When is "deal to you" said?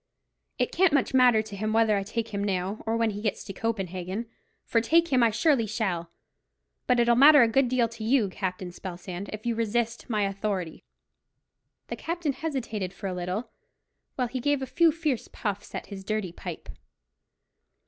7.69-8.27